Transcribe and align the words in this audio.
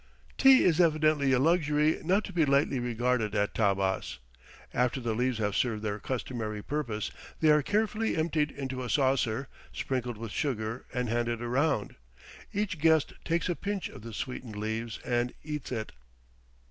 Tea 0.35 0.63
is 0.63 0.81
evidently 0.81 1.31
a 1.31 1.37
luxury 1.37 2.01
not 2.03 2.23
to 2.23 2.33
be 2.33 2.43
lightly 2.43 2.79
regarded 2.79 3.35
at 3.35 3.53
Tabbas; 3.53 4.17
after 4.73 4.99
the 4.99 5.13
leaves 5.13 5.37
have 5.37 5.55
served 5.55 5.83
their 5.83 5.99
customary 5.99 6.63
purpose, 6.63 7.11
they 7.39 7.51
are 7.51 7.61
carefully 7.61 8.17
emptied 8.17 8.49
into 8.49 8.81
a 8.83 8.89
saucer, 8.89 9.47
sprinkled 9.71 10.17
with 10.17 10.31
sugar, 10.31 10.87
and 10.91 11.07
handed 11.07 11.39
around 11.39 11.97
each 12.51 12.79
guest 12.79 13.13
takes 13.23 13.47
a 13.47 13.55
pinch 13.55 13.89
of 13.89 14.01
the 14.01 14.11
sweetened 14.11 14.55
leaves 14.55 14.97
and 15.05 15.35
eats 15.43 15.71
it. 15.71 15.91